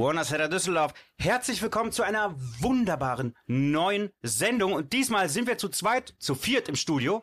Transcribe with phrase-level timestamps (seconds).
[0.00, 0.94] Buonasera Düsseldorf.
[1.18, 4.72] Herzlich willkommen zu einer wunderbaren neuen Sendung.
[4.72, 7.22] Und diesmal sind wir zu zweit, zu viert im Studio.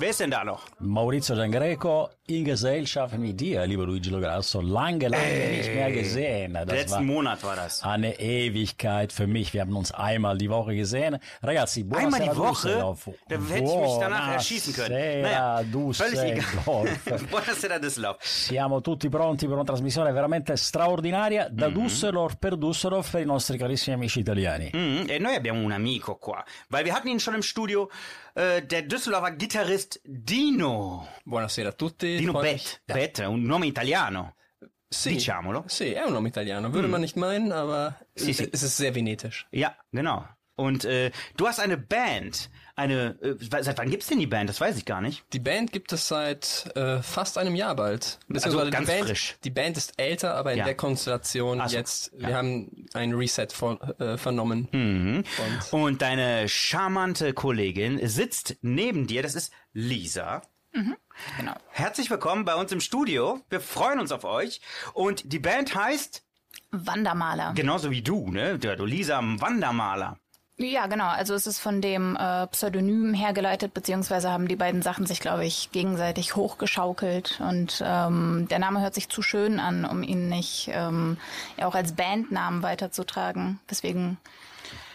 [0.00, 0.66] Wer ist denn da noch?
[0.80, 4.60] Maurizio Giangreco in Gesellschaft mit dir, lieber Luigi Lograsso.
[4.60, 6.54] Lange, lange Ey, nicht mehr gesehen.
[6.54, 7.82] Das Letzten war Monat war das.
[7.82, 9.52] eine Ewigkeit für mich.
[9.54, 11.18] Wir haben uns einmal die Woche gesehen.
[11.42, 13.14] Ragazzi, Einmal die buonasera Woche?
[13.28, 15.70] Da hätte ich mich danach erschießen können.
[15.70, 17.20] Buonasera, völlig egal.
[17.30, 18.16] Buonasera Düsseldorf.
[18.22, 21.74] Siamo tutti pronti per una trasmissione veramente straordinaria da Mhm.
[21.74, 24.70] Düsseldorf per Düsseldorf per i nostri carissimi amici italiani.
[24.72, 27.88] Mhm, e noi abbiamo un amico qua, weil wir hatten ihn schon im Studio,
[28.34, 31.06] äh, der Düsseldorfer Gitarrist Dino.
[31.24, 32.15] Buonasera a tutti.
[32.18, 32.52] Dino Freut Bet.
[32.54, 34.34] mich- Bet, un nome italiano.
[34.88, 35.10] Sì.
[35.14, 35.64] Diciamolo.
[35.66, 36.70] Sì, è un nome italiano.
[36.72, 38.48] Würde man nicht meinen, aber Sì, sì.
[38.52, 39.46] es ist sehr venetisch.
[39.50, 40.24] Ja, genau.
[40.58, 42.48] Und äh, du hast eine Band.
[42.76, 44.48] Eine, äh, seit wann gibt's denn die Band?
[44.48, 45.24] Das weiß ich gar nicht.
[45.32, 48.18] Die Band gibt es seit äh, fast einem Jahr bald.
[48.28, 49.36] Beziehungsweise ganz die Band, frisch.
[49.44, 50.64] Die Band ist älter, aber in Ja.
[50.64, 52.28] der Konstellation so, jetzt, ja.
[52.28, 54.68] wir haben ein Reset von, äh, vernommen.
[54.72, 55.24] Mhm.
[55.72, 59.22] Und Und deine charmante Kollegin sitzt neben dir.
[59.22, 60.40] Das ist Lisa.
[61.38, 61.54] Genau.
[61.70, 63.40] Herzlich willkommen bei uns im Studio.
[63.48, 64.60] Wir freuen uns auf euch.
[64.92, 66.22] Und die Band heißt
[66.70, 67.54] Wandermaler.
[67.54, 68.58] genauso wie du, ne?
[68.58, 70.18] Du, Lisa Wandermaler.
[70.58, 71.08] Ja, genau.
[71.08, 75.46] Also es ist von dem äh, Pseudonym hergeleitet, beziehungsweise haben die beiden Sachen sich, glaube
[75.46, 77.40] ich, gegenseitig hochgeschaukelt.
[77.40, 81.18] Und ähm, der Name hört sich zu schön an, um ihn nicht ähm,
[81.58, 83.60] ja, auch als Bandnamen weiterzutragen.
[83.68, 84.18] Weswegen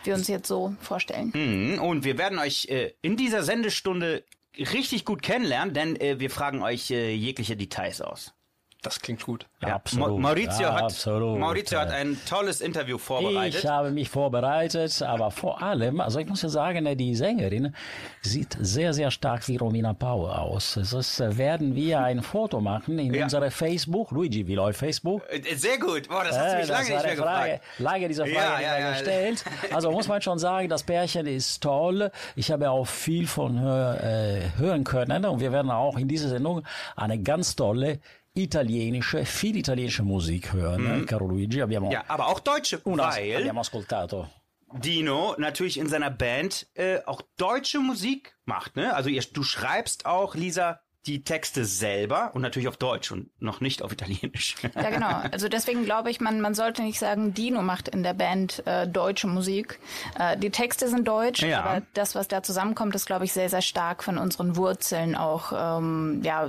[0.04, 1.32] wir uns jetzt so vorstellen.
[1.34, 1.80] Mhm.
[1.80, 4.24] Und wir werden euch äh, in dieser Sendestunde
[4.58, 8.34] richtig gut kennenlernen, denn äh, wir fragen euch äh, jegliche Details aus.
[8.82, 9.46] Das klingt gut.
[9.62, 11.38] Ja, Absolut, Ma Maurizio, ja, hat, absolut.
[11.40, 13.64] Maurizio hat ein tolles Interview vorbereitet.
[13.64, 17.76] Ich habe mich vorbereitet, aber vor allem, also ich muss ja sagen, äh, die Sängerin
[18.22, 20.74] sieht sehr, sehr stark wie Romina Power aus.
[20.74, 23.26] Das ist, äh, werden wir ein Foto machen in Ja.
[23.26, 24.12] unserer Facebook.
[24.12, 25.22] Luigi, wie läuft Facebook?
[25.30, 26.08] Äh, Sehr gut.
[26.10, 27.64] Boah, das hast du Äh, mich lange war nicht mehr Frage, gefragt.
[27.80, 29.44] lange diese Frage Ja, nicht mehr gestellt.
[29.72, 32.10] Also muss man schon sagen, das Pärchen ist toll.
[32.36, 36.64] Ich habe auch viel von äh, hören können und wir werden auch in dieser Sendung
[36.96, 38.00] eine ganz tolle
[38.34, 41.62] italienische, viel italienische Musik hören, eh, caro Luigi.
[41.62, 41.92] Abbiamo, Mhm.
[41.94, 44.30] Ja, aber auch Deutsche, una, weil abbiamo ascoltato
[44.74, 48.78] Dino natürlich in seiner Band äh, auch deutsche Musik macht.
[48.78, 48.94] Ne?
[48.96, 53.60] Also ihr, du schreibst auch, Lisa, die Texte selber und natürlich auf Deutsch und noch
[53.60, 54.56] nicht auf Italienisch.
[54.76, 55.10] Ja, genau.
[55.32, 58.88] Also deswegen glaube ich, man, man sollte nicht sagen, Dino macht in der Band äh,
[58.88, 59.80] deutsche Musik.
[60.20, 61.62] Äh, die Texte sind deutsch, Ja.
[61.64, 65.52] aber das, was da zusammenkommt, ist, glaube ich, sehr, sehr stark von unseren Wurzeln auch.
[65.80, 66.48] Ähm, ja,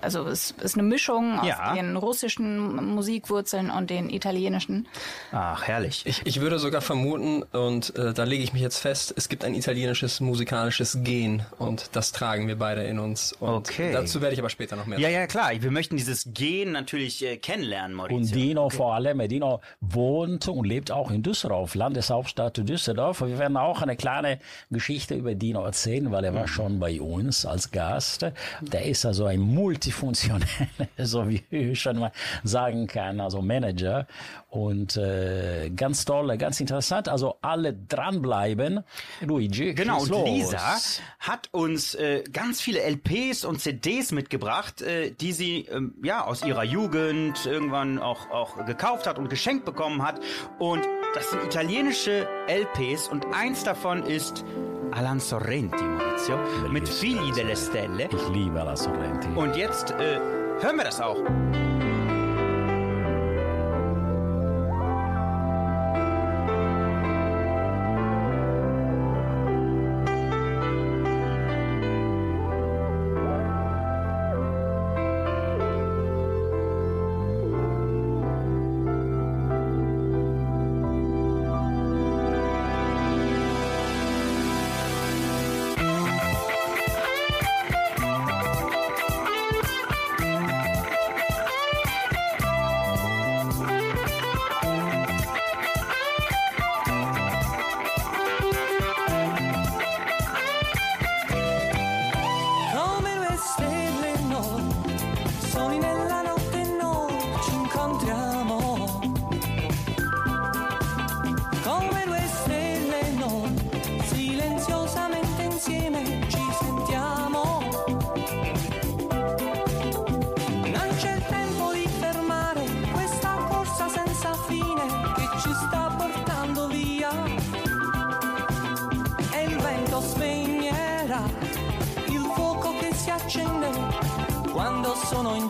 [0.00, 1.74] also es ist eine Mischung aus Ja.
[1.74, 4.88] den russischen Musikwurzeln und den italienischen.
[5.32, 6.02] Ach, herrlich.
[6.06, 9.44] Ich, ich würde sogar vermuten, und äh, da lege ich mich jetzt fest, es gibt
[9.44, 13.32] ein italienisches musikalisches Gen und das tragen wir beide in uns.
[13.34, 14.02] Und Okay.
[14.02, 15.50] dazu werde ich aber später noch mehr Ja, ja, klar.
[15.58, 18.16] Wir möchten dieses Gen natürlich äh, kennenlernen, Maurizio.
[18.16, 23.20] Und Dino vor allem, Dino wohnt und lebt auch in Düsseldorf, Landeshauptstadt Düsseldorf.
[23.20, 24.38] Wir werden auch eine kleine
[24.70, 28.26] Geschichte über Dino erzählen, weil er war schon bei uns als Gast.
[28.60, 30.48] Der ist also ein multifunktioneller,
[30.98, 32.12] so wie ich schon mal
[32.44, 34.06] sagen kann, also Manager.
[34.48, 37.08] Und äh, ganz toll, ganz interessant.
[37.08, 38.80] Also alle dranbleiben.
[39.20, 40.28] Luigi, Genau, und los.
[40.28, 40.76] Lisa
[41.20, 43.79] hat uns äh, ganz viele LPs und CDs
[44.12, 49.28] mitgebracht, äh, die sie ähm, ja aus ihrer Jugend irgendwann auch, auch gekauft hat und
[49.30, 50.20] geschenkt bekommen hat.
[50.58, 54.44] Und das sind italienische LPs und eins davon ist
[54.92, 56.38] Alan Sorrenti, Maurizio,
[56.70, 58.08] mit Figli delle Stelle.
[58.12, 59.28] Ich liebe La Sorrenti.
[59.34, 60.18] Und jetzt äh,
[60.60, 61.18] hören wir das auch.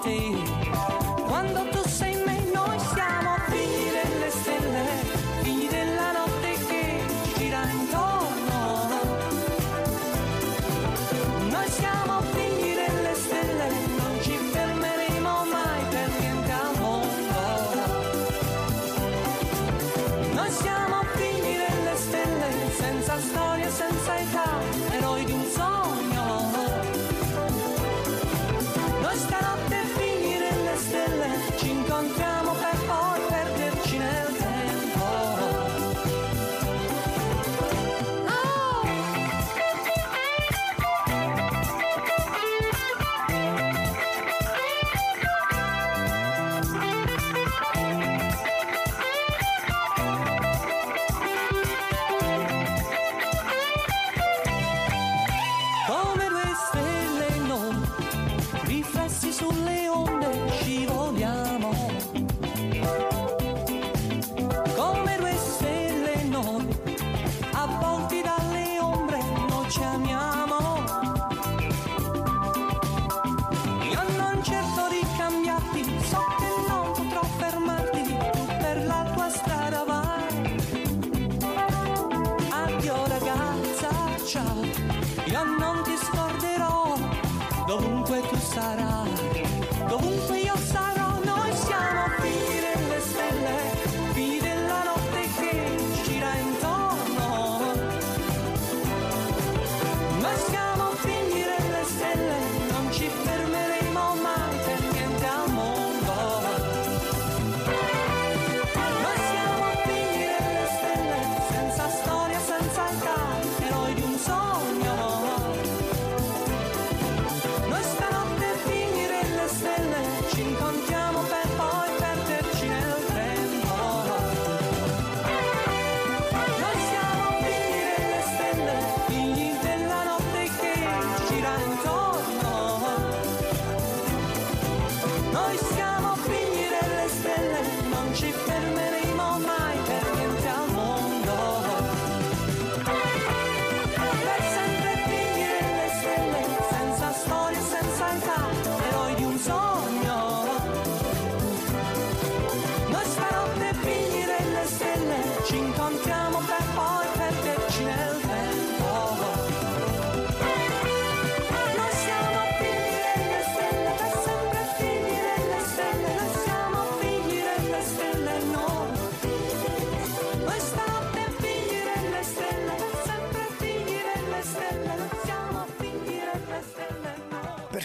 [0.03, 0.60] plenty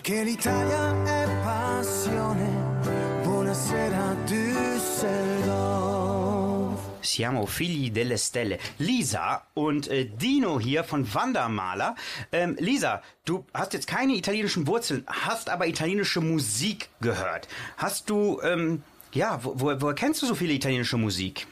[0.06, 2.48] Perché l'Italia è passione.
[3.24, 5.02] Buonasera Düsseldorf.
[7.02, 8.60] Siamo figli delle Stelle.
[8.78, 11.96] Lisa und äh, Dino hier von Wandermaler.
[12.32, 17.48] Ähm, Lisa, du hast jetzt keine italienischen Wurzeln, hast aber italienische Musik gehört.
[17.78, 21.48] Hast du, ähm, ja, wo, wo, woher kennst du so viele italienische Musik?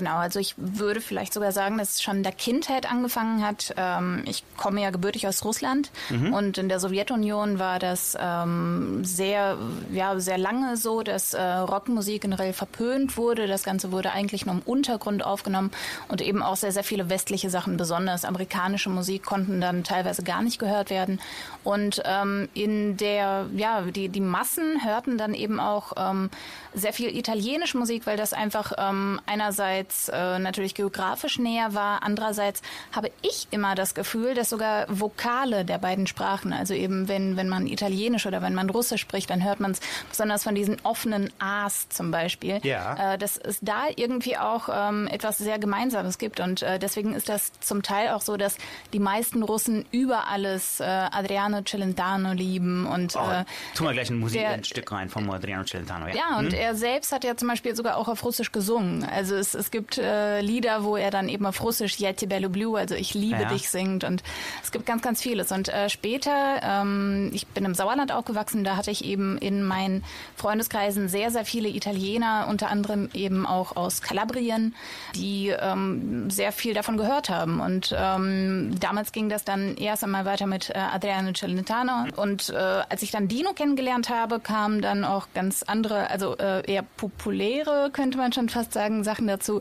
[0.00, 3.74] Genau, also ich würde vielleicht sogar sagen, dass es schon in der Kindheit angefangen hat.
[3.76, 5.90] Ähm, ich komme ja gebürtig aus Russland
[6.32, 9.58] und in der Sowjetunion war das ähm, sehr,
[9.92, 13.46] ja, sehr lange so, dass äh, Rockmusik generell verpönt wurde.
[13.46, 15.70] Das Ganze wurde eigentlich nur im Untergrund aufgenommen
[16.08, 20.40] und eben auch sehr, sehr viele westliche Sachen, besonders amerikanische Musik, konnten dann teilweise gar
[20.40, 21.20] nicht gehört werden.
[21.62, 26.30] Und ähm, in der, ja, die, die Massen hörten dann eben auch ähm,
[26.74, 32.62] sehr viel italienische Musik, weil das einfach ähm, einerseits äh, natürlich geografisch näher war, andererseits
[32.92, 37.48] habe ich immer das Gefühl, dass sogar Vokale der beiden Sprachen, also eben wenn, wenn
[37.48, 41.32] man Italienisch oder wenn man Russisch spricht, dann hört man es besonders von diesen offenen
[41.40, 43.14] A's zum Beispiel, Ja.
[43.14, 47.28] äh, dass es da irgendwie auch ähm, etwas sehr Gemeinsames gibt und äh, deswegen ist
[47.28, 48.56] das zum Teil auch so, dass
[48.92, 54.10] die meisten Russen über alles äh, Adriano Celentano lieben und Oh, äh, tu mal gleich
[54.10, 56.06] ein Musik, der- ein Stück rein von Adriano Celentano.
[56.08, 59.02] Ja, ja, und er selbst hat ja zum Beispiel sogar auch auf Russisch gesungen.
[59.04, 62.78] Also es, es gibt äh, Lieder, wo er dann eben auf Russisch Yeti Bello Blue,
[62.78, 63.48] also ich liebe Ja.
[63.48, 64.22] dich singt und
[64.62, 65.50] es gibt ganz, ganz vieles.
[65.52, 70.04] Und äh, später, ähm, ich bin im Sauerland aufgewachsen, da hatte ich eben in meinen
[70.36, 74.74] Freundeskreisen sehr, sehr viele Italiener, unter anderem eben auch aus Kalabrien,
[75.14, 77.60] die ähm, sehr viel davon gehört haben.
[77.60, 82.04] Und ähm, damals ging das dann erst einmal weiter mit äh, Adriano Celentano.
[82.16, 86.49] Und äh, als ich dann Dino kennengelernt habe, kamen dann auch ganz andere, also äh,
[86.66, 89.60] eher populäre, könnte man schon fast sagen, Sachen dazu.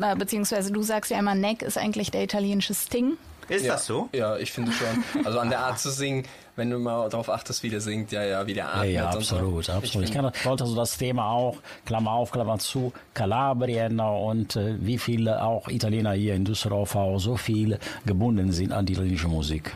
[0.00, 3.16] Äh, beziehungsweise du sagst ja immer, Neck ist eigentlich der italienische Sting.
[3.48, 4.10] Ist ja, das so?
[4.12, 5.24] Ja, ich finde schon.
[5.24, 6.24] Also an der Art zu singen,
[6.56, 8.90] wenn du mal darauf achtest, wie der singt, ja, ja, wie der Ja, atmet.
[8.92, 9.36] ja, und so.
[9.36, 10.04] absolut, absolut.
[10.04, 14.76] Ich, Ich kann, wollte also das Thema auch, Klammer auf, Klammer zu, Kalabrien und äh,
[14.80, 19.28] wie viele auch Italiener hier in Düsseldorf auch so viel gebunden sind an die italienische
[19.28, 19.74] Musik.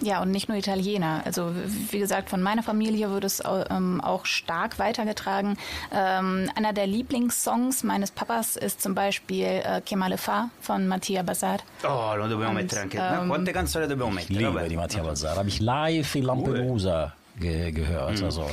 [0.00, 1.22] Ja, und nicht nur Italiener.
[1.24, 1.52] Also
[1.90, 5.56] wie gesagt, von meiner Familie wird es ähm, auch stark weitergetragen.
[5.92, 11.22] Ähm, einer der Lieblingssongs meines Papas ist zum Beispiel äh, Che male fa von Mattia
[11.22, 11.58] Bassar.
[11.82, 12.98] Oh, lo dobbiamo Und, mettere anche.
[12.98, 14.38] ähm, Quante canzoni dobbiamo Ich mettere?
[14.38, 14.68] liebe Vabbè.
[14.68, 15.36] die Mattia Bazzar.
[15.36, 18.22] Habe ich live in Lampedusa ge gehört.
[18.22, 18.48] Also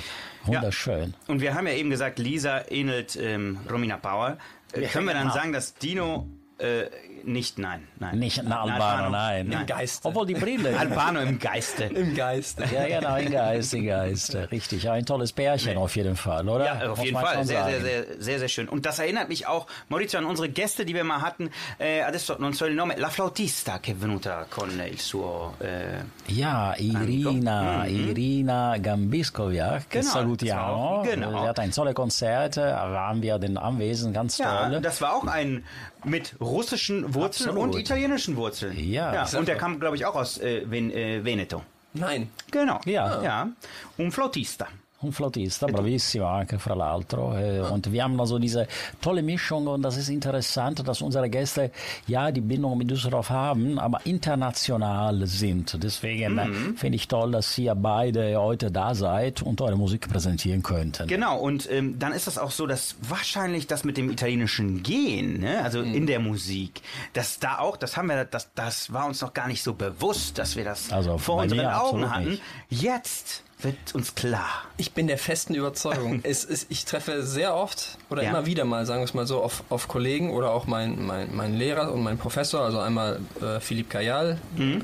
[0.46, 1.14] wunderschön.
[1.28, 4.38] Und wir haben ja eben gesagt, Lisa ähnelt ähm, Romina Power.
[4.74, 5.34] Äh, Ja, können wir dann genau.
[5.36, 6.86] sagen, dass Dino äh,
[7.24, 8.20] nicht, nein, nein.
[8.20, 9.52] Nicht na, Albano, nein.
[9.52, 10.08] Im Geiste.
[10.08, 10.78] Obwohl die Brille.
[10.78, 11.84] Albano im Geiste.
[11.96, 12.64] Im Geiste.
[12.74, 14.36] Ja, genau, im Geist, im Geist.
[14.52, 14.90] Richtig.
[14.90, 16.66] Ein tolles Pärchen auf jeden Fall, oder?
[16.66, 17.46] Ja, auf Muss jeden Fall.
[17.46, 18.68] Sehr, sehr, sehr, sehr, sehr schön.
[18.70, 21.50] Und das erinnert mich auch, Maurizio, an unsere Gäste, die wir mal hatten.
[21.80, 25.56] Eh, adesso non so il nome, la flautista che è venuta con il suo...
[25.60, 31.02] eh, Ja, Irina, Irina Gambiskowiak, Genau, salutiamo.
[31.04, 31.42] genau.
[31.44, 34.82] Sie hat ein tolle Konzert, waren wir den Anwesen, ganz ja, toll.
[34.82, 35.64] das war auch ein
[36.04, 37.76] mit russischen Wurzeln Absolut.
[37.76, 38.78] und italienischen Wurzeln.
[38.78, 39.26] Ja.
[39.38, 41.64] und der kam, glaube ich, auch aus äh, Ven äh, Veneto.
[41.94, 42.30] Nein.
[42.52, 42.80] Genau.
[42.86, 43.22] Ja.
[43.22, 43.50] ja.
[43.98, 44.68] Un flautista.
[45.06, 47.36] Un Flautista, bravissimo anche fra l'altro.
[47.38, 48.68] Äh, Und wir haben also diese
[49.02, 51.70] tolle Mischung und das ist interessant, dass unsere Gäste
[52.08, 55.78] ja die Bindung mit Düsseldorf haben, aber international sind.
[55.84, 60.64] Deswegen äh, finde ich toll, dass ihr beide heute da seid und eure Musik präsentieren
[60.64, 61.08] könnten.
[61.08, 65.40] Genau, und ähm, dann ist das auch so, dass wahrscheinlich das mit dem italienischen Gehen,
[65.42, 65.94] ne, also Mhm.
[65.94, 66.82] in der Musik,
[67.14, 70.38] dass da auch, das haben wir, das, das war uns noch gar nicht so bewusst,
[70.40, 72.30] dass wir das Also vor unseren Augen hatten.
[72.32, 72.42] nicht.
[72.70, 74.64] Jetzt wird uns klar.
[74.78, 76.20] Ich bin der festen Überzeugung.
[76.24, 78.30] es ist, ich treffe sehr oft oder Ja.
[78.32, 81.36] immer wieder mal, sagen wir es mal so, auf, auf Kollegen oder auch mein, mein,
[81.36, 84.80] mein Lehrer und mein Professor, also einmal äh, Philippe Cayal, äh,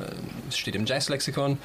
[0.50, 1.58] es steht im Jazzlexikon,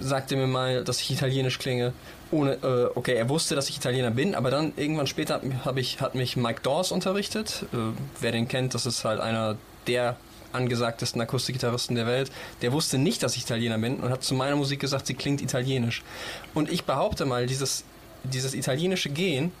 [0.00, 1.92] sagte mir mal, dass ich italienisch klinge.
[2.30, 6.00] Ohne, äh, okay, er wusste, dass ich Italiener bin, aber dann irgendwann später hab ich,
[6.02, 7.64] hat mich Mike Dawes unterrichtet.
[7.72, 7.76] Äh,
[8.20, 10.16] wer den kennt, das ist halt einer der
[10.52, 12.30] angesagtesten Akustikgitarristen der Welt.
[12.62, 15.40] Der wusste nicht, dass ich Italiener bin und hat zu meiner Musik gesagt, sie klingt
[15.40, 16.02] italienisch.
[16.54, 17.84] Und ich behaupte mal, dieses,
[18.24, 19.52] dieses italienische Gehen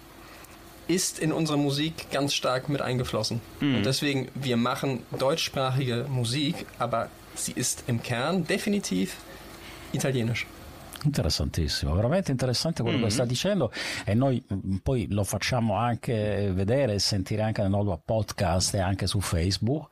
[0.88, 3.40] ist in unsere Musik ganz stark mit eingeflossen.
[3.76, 9.16] Und deswegen, wir machen deutschsprachige Musik, aber sie ist im Kern definitiv
[9.92, 10.46] italienisch.
[11.04, 13.70] Interessantissimo, veramente interessante quello che sta dicendo
[14.04, 18.80] e noi mm, poi lo facciamo anche vedere e sentire anche nel nostro podcast e
[18.80, 19.88] anche su Facebook.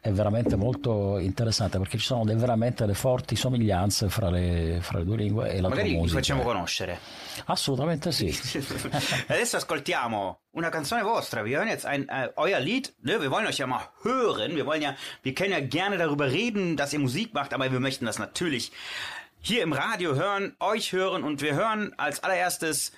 [0.00, 4.98] È veramente molto interessante perché ci sono de- veramente delle forti somiglianze fra le, fra
[4.98, 6.18] le due lingue e la tua Magari li musica.
[6.18, 6.98] facciamo conoscere.
[7.46, 8.26] Assolutamente sì.
[9.28, 11.42] Adesso ascoltiamo una canzone vostra.
[11.44, 12.92] Wir hören jetzt ein äh, euer Lied.
[13.02, 13.20] Ne?
[13.20, 14.54] Wir wollen euch ja mal hören.
[14.56, 17.80] Wir wollen ja, wir können ja gerne darüber reden, dass ihr Musik macht, aber wir
[17.80, 18.72] möchten das natürlich
[19.40, 22.92] hier im Radio hören, euch hören und wir hören als allererstes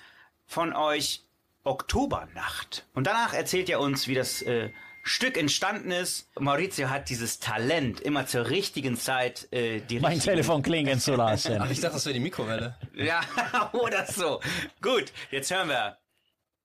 [0.45, 1.23] von euch
[1.63, 2.85] Oktobernacht.
[2.93, 4.69] Und danach erzählt ihr uns, wie das äh,
[5.03, 6.29] Stück entstanden ist.
[6.39, 11.57] Maurizio hat dieses Talent, immer zur richtigen Zeit äh, die Mein Telefon klingen zu lassen.
[11.59, 12.75] Ach, ich dachte, das wäre die Mikrowelle.
[12.93, 13.21] ja,
[13.73, 14.41] oder so.
[14.81, 15.97] Gut, jetzt hören wir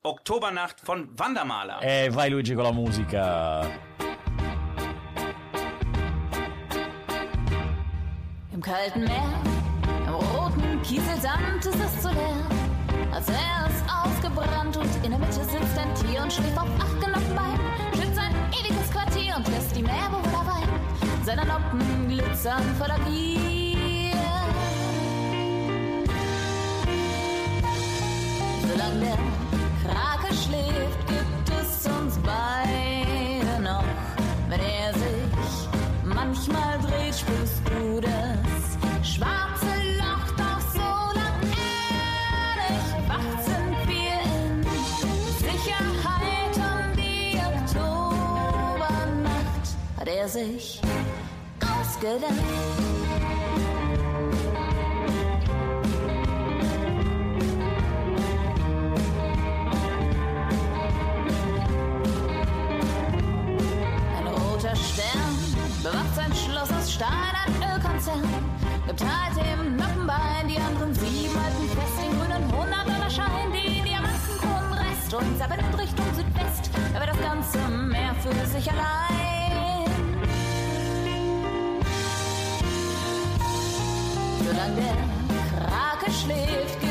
[0.02, 1.82] Oktobernacht von Wandermaler.
[1.82, 3.66] E vai Luigi con la musica.
[8.52, 9.42] Im kalten Meer,
[10.18, 12.46] roten Kieselsand ist es zu leer.
[13.12, 17.00] Als wäre es ausgebrannt und in der Mitte sitzt ein Tier und schläft auf acht
[17.00, 17.60] genoppten Beinen.
[17.94, 20.80] Schützt sein ewiges Quartier und lässt die Meerbewohner weinen.
[21.24, 24.14] Seine Noppen glitzern voller Gier.
[28.70, 29.18] Solange der
[29.84, 32.87] Krake schläft, gibt es uns beide
[50.28, 50.80] sich
[51.62, 52.32] ausgedacht.
[64.16, 65.08] Ein roter Stern
[65.82, 67.08] bewacht sein Schloss aus Stahl,
[67.46, 68.22] ein Ölkonzern.
[68.86, 73.80] Gibt halt dem Noppenbein die anderen sieben halten fest den grünen 100 Dollar Schein, die
[73.80, 76.70] Diamantenkronen Rest und zappeln in Richtung Südwest.
[76.94, 79.37] Aber das ganze Meer für sich allein.
[84.48, 86.87] Solange der Krake schläft,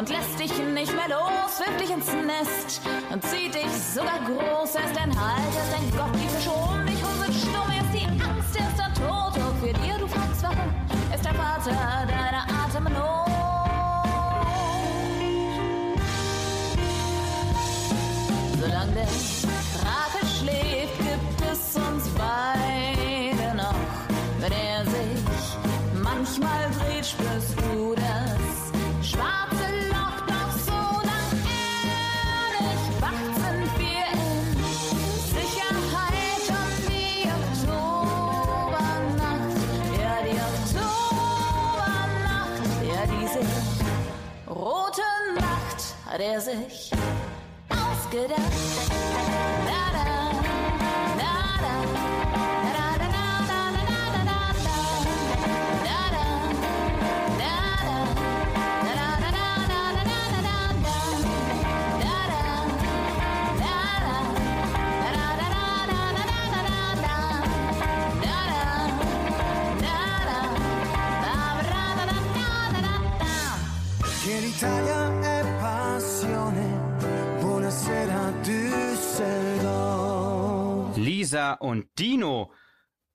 [0.00, 2.80] und lässt dich nicht mehr los, wirft dich ins Nest
[3.12, 4.74] und zieht dich sogar groß.
[4.74, 7.70] Er ist dein Halt, er ist dein Gott, die Fische um dich und sind stumm.
[7.70, 10.74] Er ist die Angst, er ist der Tod, auch für dir, du fragst warum.
[11.14, 11.72] Ist der Vater
[12.08, 13.28] deiner Atemnot.
[18.58, 19.06] Solange der
[46.20, 46.90] hat er sich
[47.70, 48.40] ausgedacht.
[49.66, 50.30] Da, da, da,
[51.16, 51.40] da.
[74.60, 74.89] Da,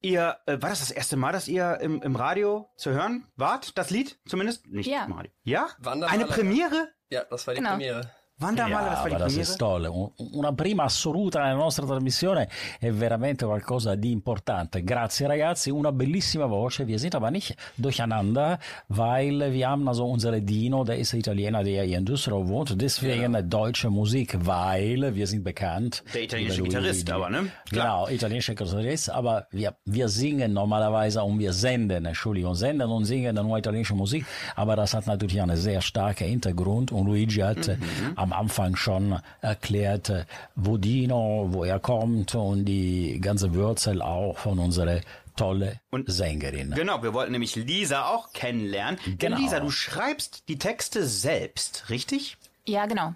[0.06, 3.76] Ihr, äh, war das das erste Mal, dass ihr im, im Radio zu hören wart?
[3.78, 4.68] Das Lied zumindest?
[4.68, 5.06] Nicht Ja.
[5.06, 5.32] im Radio.
[5.44, 5.68] Ja?
[5.80, 6.90] Wandermaler- Eine Premiere?
[7.10, 7.72] Ja, das war die Genau.
[7.72, 8.12] Premiere.
[8.38, 9.54] Wandermaler, das war die ma das Premiere?
[9.54, 9.88] è tolle.
[9.88, 12.50] Un- Una prima assoluta nella nostra trasmissione
[12.80, 14.84] è veramente qualcosa di importante.
[14.84, 16.86] Grazie ragazzi, una bellissima voce.
[16.86, 21.84] Wir sind aber nicht durcheinander, weil wir haben also unsere Dino, der ist Italiener, der
[21.86, 22.82] hier in Düsseldorf wohnt.
[22.82, 26.04] Deswegen deutsche Musik, weil wir sind bekannt.
[26.14, 26.64] Der italienische.
[26.64, 27.48] Gitarrist aber, ne?
[27.70, 27.86] Klar.
[28.06, 33.34] Genau, italienischer Gitarrist, aber wir, wir singen normalerweise und wir senden, Entschuldigung, senden und singen
[33.36, 34.26] nur italienische Musik,
[34.58, 37.78] aber das hat natürlich einen sehr starken Hintergrund und Luigi hat äh,
[38.26, 40.12] am Anfang schon erklärt,
[40.56, 45.02] wo Dino, wo er kommt und die ganze Wurzel auch von unserer
[45.36, 46.72] tolle Und- Sängerin.
[46.72, 49.00] Genau, wir wollten nämlich Lisa auch kennenlernen.
[49.06, 49.38] Denn Genau.
[49.38, 52.38] Lisa, du schreibst die Texte selbst, richtig?
[52.66, 53.14] Ja, genau.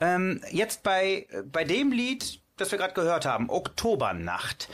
[0.00, 4.68] Ähm, jetzt bei, bei dem Lied, das wir gerade gehört haben, Oktobernacht.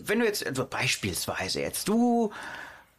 [0.00, 2.32] Wenn du jetzt, also beispielsweise jetzt, du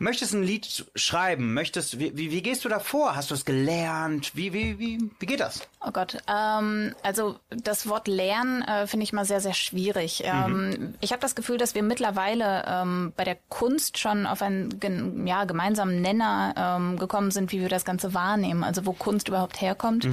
[0.01, 3.15] möchtest ein Lied schreiben, möchtest, wie, wie, wie gehst du da vor?
[3.15, 4.35] Hast du es gelernt?
[4.35, 5.61] Wie, wie, wie, wie geht das?
[5.85, 10.23] Oh Gott, ähm, also das Wort lernen äh, finde ich mal sehr, sehr schwierig.
[10.25, 15.27] Ähm, ich habe das Gefühl, dass wir mittlerweile ähm, bei der Kunst schon auf einen
[15.27, 19.61] ja, gemeinsamen Nenner ähm, gekommen sind, wie wir das Ganze wahrnehmen, also wo Kunst überhaupt
[19.61, 20.07] herkommt.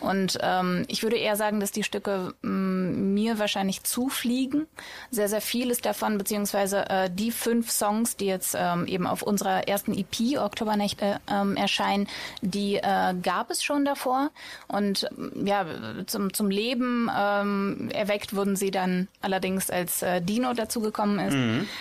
[0.00, 4.66] Und ähm, ich würde eher sagen, dass die Stücke ähm, mir wahrscheinlich zufliegen.
[5.10, 9.66] Sehr, sehr vieles davon, beziehungsweise äh, die fünf Songs, die jetzt ähm, eben auf unserer
[9.66, 12.06] ersten EP Oktobernächte ähm, erscheinen,
[12.42, 14.30] die äh, gab es schon davor.
[14.68, 15.64] Und ähm, ja,
[16.06, 21.34] zum, zum Leben ähm, erweckt wurden sie dann allerdings, als äh, Dino dazugekommen ist.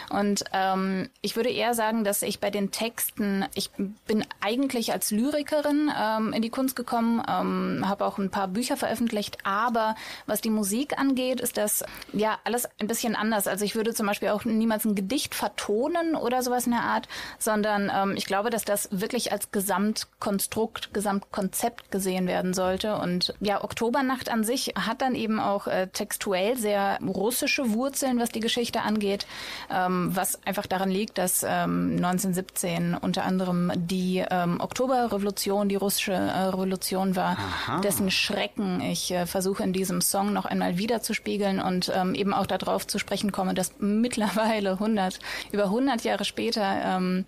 [0.10, 3.72] Und ähm, ich würde eher sagen, dass ich bei den Texten, ich
[4.08, 8.78] bin eigentlich als Lyrikerin ähm, in die Kunst gekommen, ähm, habe auch ein paar Bücher
[8.78, 11.84] veröffentlicht, aber was die Musik angeht, ist das
[12.14, 13.48] ja alles ein bisschen anders.
[13.48, 17.08] Also ich würde zum Beispiel auch niemals ein Gedicht vertonen oder sowas in der Art,
[17.40, 22.96] sondern ähm, ich glaube, dass das wirklich als Gesamtkonstrukt, Gesamtkonzept gesehen werden sollte.
[22.98, 28.30] Und ja, Oktobernacht an sich hat dann eben auch äh, textuell sehr russische Wurzeln, was
[28.30, 29.26] die Geschichte angeht,
[29.72, 36.14] ähm, was einfach daran liegt, dass ähm, 1917 unter anderem die ähm, Oktoberrevolution, die russische
[36.14, 37.38] äh, Revolution war,
[37.84, 42.46] dessen Schrecken ich äh, versuche in diesem Song noch einmal wiederzuspiegeln und ähm, eben auch
[42.46, 45.20] darauf zu sprechen komme, dass mittlerweile 100,
[45.52, 47.26] über 100 Jahre später ähm,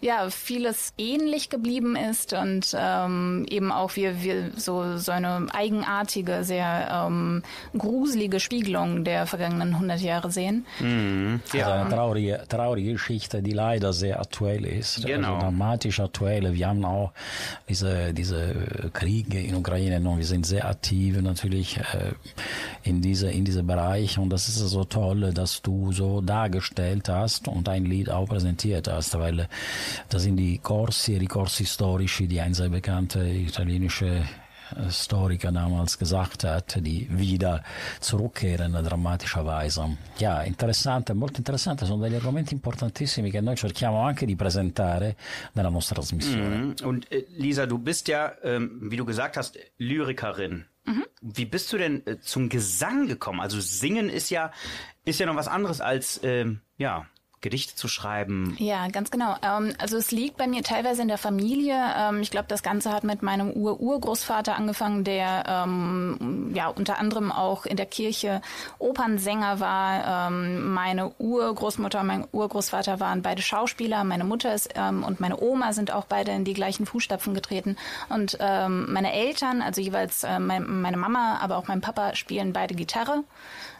[0.00, 6.42] ja vieles ähnlich geblieben ist und ähm, eben auch wir, wir so, so eine eigenartige,
[6.42, 7.42] sehr ähm,
[7.76, 10.64] gruselige Spiegelung der vergangenen 100 Jahre sehen.
[11.52, 15.04] Also eine traurige, traurige Geschichte, die leider sehr aktuell ist.
[15.04, 15.34] Genau.
[15.34, 16.54] Also dramatisch aktuell.
[16.54, 17.12] Wir haben auch
[17.68, 22.12] diese, diese Kriege in Ukraine und wir sind sehr aktiv natürlich äh,
[22.82, 27.48] in diese, in diesem Bereich und das ist so toll, dass du so dargestellt hast
[27.48, 29.29] und ein Lied auch präsentiert hast, weil
[30.08, 34.24] das sind die Corsi, die Corsi Storici, die ein sehr bekannter italienische
[34.76, 37.62] Historiker damals gesagt hat, die wieder
[37.98, 39.96] zurückkehren drammatischerweise.
[40.18, 45.16] Ja, interessante, molto interessante, sono degli argomenti importantissimi che noi cerchiamo anche di presentare
[45.54, 46.56] nella nostra trasmissione.
[46.56, 46.74] Mhm.
[46.84, 50.66] Und äh, Lisa, du bist ja, ähm, wie du gesagt hast, Lyrikerin.
[51.22, 53.40] Wie bist du denn äh, zum Gesang gekommen?
[53.40, 54.50] Also singen ist ja
[55.04, 57.06] ist ja noch was anderes als ähm, ja
[57.40, 58.54] Gedichte zu schreiben?
[58.58, 59.34] Ja, ganz genau.
[59.42, 61.74] Ähm, also es liegt bei mir teilweise in der Familie.
[61.96, 67.32] Ähm, ich glaube, das Ganze hat mit meinem Ur-Urgroßvater angefangen, der ähm, ja unter anderem
[67.32, 68.42] auch in der Kirche
[68.78, 70.28] Opernsänger war.
[70.28, 74.04] Ähm, meine Urgroßmutter und mein Urgroßvater waren beide Schauspieler.
[74.04, 77.76] Meine Mutter ist ähm, und meine Oma sind auch beide in die gleichen Fußstapfen getreten.
[78.10, 82.52] Und ähm, meine Eltern, also jeweils äh, mein, meine Mama, aber auch mein Papa, spielen
[82.52, 83.24] beide Gitarre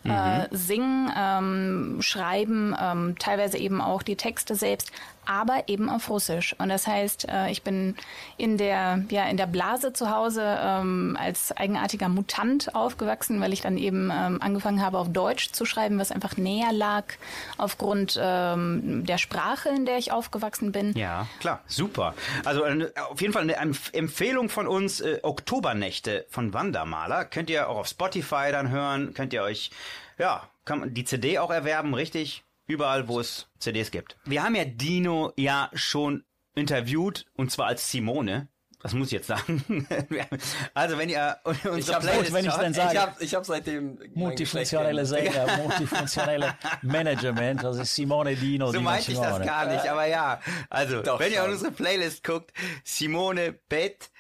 [0.04, 4.92] äh, singen, ähm, schreiben, ähm, teilweise eben auch die Texte selbst,
[5.26, 6.54] aber eben auf Russisch.
[6.58, 7.96] Und das heißt, äh, ich bin
[8.36, 13.60] in der ja in der Blase zu Hause ähm, als eigenartiger Mutant aufgewachsen, weil ich
[13.60, 17.04] dann eben ähm, angefangen habe, auf Deutsch zu schreiben, was einfach näher lag
[17.58, 20.96] aufgrund ähm, der Sprache, in der ich aufgewachsen bin.
[20.96, 22.14] Ja, klar, super.
[22.44, 27.24] Also äh, auf jeden Fall eine Empf- Empfehlung von uns, äh, Oktobernächte von Wandermaler.
[27.24, 29.70] Könnt ihr auch auf Spotify dann hören, könnt ihr euch,
[30.18, 32.42] ja, kann man die CD auch erwerben, richtig?
[32.70, 34.16] Überall, wo es CDs gibt.
[34.24, 38.48] Wir haben ja Dino ja schon interviewt, und zwar als Simone.
[38.82, 39.86] Das muss ich jetzt sagen.
[40.74, 43.34] also wenn ihr unsere Ich habe Playlist wenn ich schaut- dann sage- ich hab, ich
[43.34, 48.66] hab seitdem Multifunktionelle Sänger, multifunktionelle Management, das ist Simone Dino.
[48.68, 50.40] So Dino meinte ich das gar nicht, aber ja.
[50.70, 51.54] Also, Doch, wenn ihr auf schon.
[51.56, 52.52] unsere Playlist guckt,
[52.84, 54.10] Simone Bett,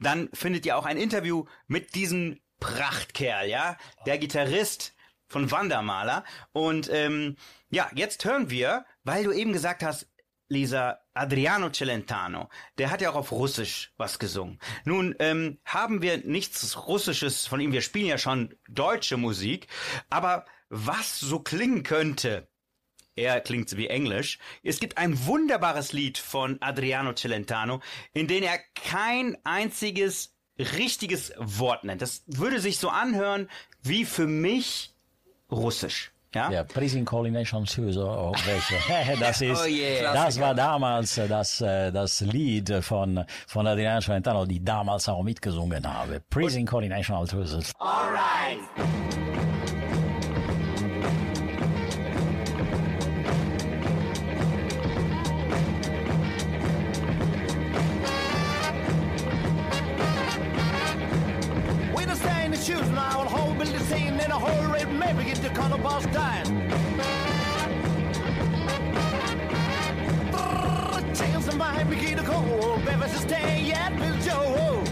[0.00, 3.76] dann findet ihr auch ein Interview mit diesem Prachtkerl, ja?
[4.06, 4.94] Der Gitarrist
[5.28, 6.24] von Wandermaler.
[6.52, 7.36] Und ähm,
[7.70, 10.08] ja, jetzt hören wir, weil du eben gesagt hast,
[10.50, 14.58] Lisa, Adriano Celentano, der hat ja auch auf Russisch was gesungen.
[14.84, 19.68] Nun ähm, haben wir nichts Russisches von ihm, wir spielen ja schon deutsche Musik,
[20.08, 22.48] aber was so klingen könnte,
[23.14, 24.38] er klingt wie Englisch.
[24.62, 27.80] Es gibt ein wunderbares Lied von Adriano Celentano,
[28.12, 32.00] in dem er kein einziges richtiges Wort nennt.
[32.00, 33.50] Das würde sich so anhören
[33.82, 34.94] wie für mich
[35.50, 36.12] Russisch.
[36.34, 36.50] Ja?
[36.50, 39.18] Ja, Prison Coordination Shoes, oh, welche.
[39.18, 40.12] Das ist, Oh yeah.
[40.12, 45.86] das war damals das, äh, das Lied von, von Adriano Celentano, die damals auch mitgesungen
[45.86, 46.20] habe.
[46.30, 47.72] Prison Coordination Shoes.
[47.80, 49.77] We
[62.98, 66.50] now, and whole building scene in a hurry, maybe get the color boss dying.
[71.14, 74.82] Chance of mine, begin to cold, baby, stay yet, Bill Joe.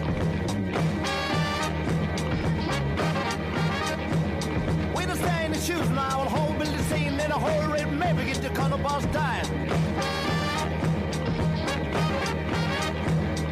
[4.97, 8.21] We don't stay in the shoes now, and whole building scene in a hurry, maybe
[8.31, 9.49] get the color boss dying.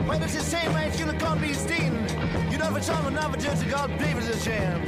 [0.08, 2.13] When it's the same way, it's gonna come be steen
[2.64, 4.82] därför som en avundsjuk har blivit så känd.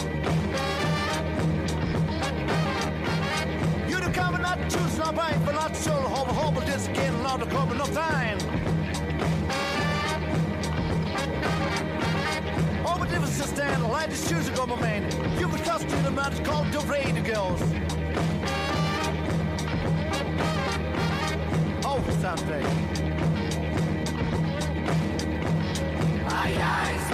[3.88, 6.78] Jo, du kan väl inte tusen av mig, för but så har vi hoppat det
[6.78, 8.38] skinnet av det kommer något tegn.
[12.84, 15.02] Over the difference stand, light is go, my man.
[15.40, 17.62] You would trust to the man called the radio girls.
[21.84, 22.66] Oh, something.
[26.28, 27.05] Aye, aye.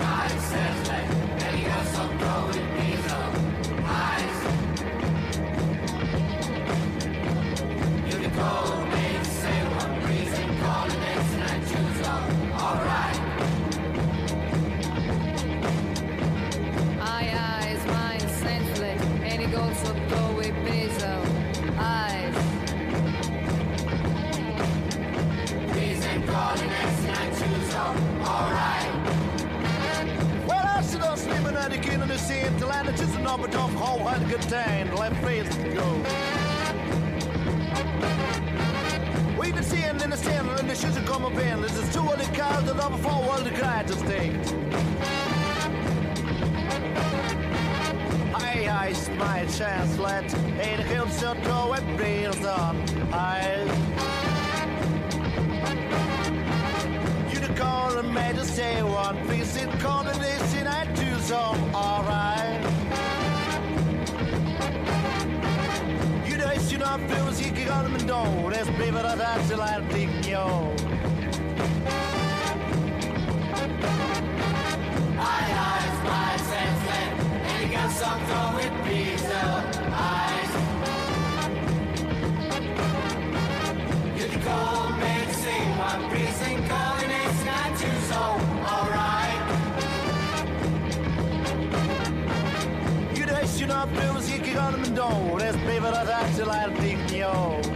[94.72, 97.71] Parliament, that's baby, that's actually like deep, yo.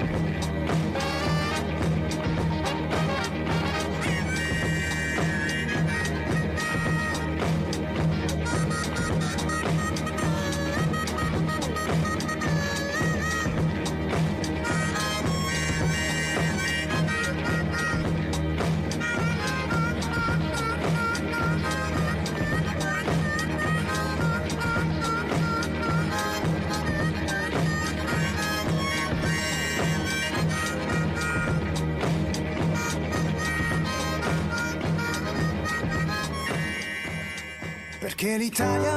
[38.57, 38.96] Che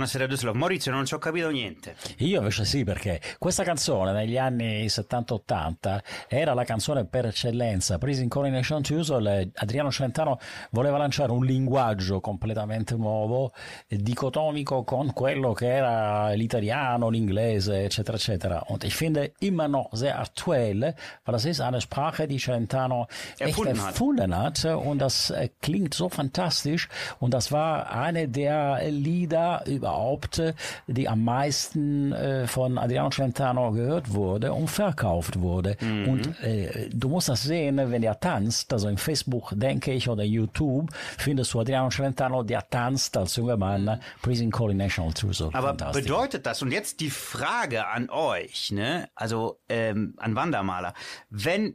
[0.00, 0.56] Buonasera Düsseldorf.
[0.56, 1.94] Maurizio, non ci ho capito niente.
[2.20, 7.98] Io invece sì, perché questa canzone negli anni 70-80 era la canzone per eccellenza.
[7.98, 10.38] Presa in Coronation Tuesday, Adriano Celentano
[10.70, 13.52] voleva lanciare un linguaggio completamente nuovo,
[13.88, 18.64] dicotomico con quello che era l'italiano, l'inglese, eccetera, eccetera.
[18.68, 23.48] Und ich finde immer noch sehr aktuell, weil das ist eine Sprache, die Celentano echt
[23.50, 23.90] Erfunden hat.
[23.90, 29.89] erfunden hat und das äh, klingt so fantastisch und das war eine der Lieder überhaupt,
[30.38, 30.54] äh,
[30.86, 35.76] die am meisten äh, von Adriano Celentano gehört wurde und verkauft wurde.
[35.80, 40.24] Und äh, du musst das sehen, wenn er tanzt, also im Facebook denke ich oder
[40.24, 45.12] YouTube, findest du Adriano Celentano, der tanzt als junger Mann, Prison Calling National.
[45.30, 50.94] So Aber bedeutet das, und jetzt die Frage an euch, ne, also ähm, an Wandermaler,
[51.28, 51.74] wenn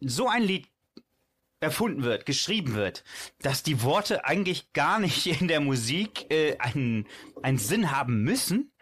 [0.00, 0.66] so ein Lied
[1.60, 3.04] erfunden wird, geschrieben wird,
[3.42, 7.06] dass die Worte eigentlich gar nicht in der Musik äh, einen,
[7.42, 8.72] einen Sinn haben müssen?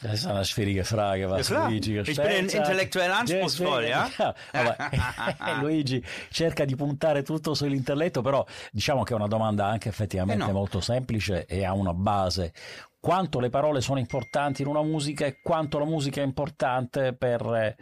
[0.00, 1.66] Das ist eine schwierige Frage, was Ja.
[1.66, 4.08] Luigi Ich gestellt bin intellektuell anspruchsvoll, ja?
[4.52, 4.76] aber
[5.60, 10.46] Luigi cerca di puntare tutto sull'intelletto, però diciamo che è una domanda anche effettivamente Eh
[10.46, 10.52] no.
[10.52, 12.52] molto semplice e ha una base.
[13.00, 17.74] Quanto le parole sono importanti in una musica e quanto la musica è importante per,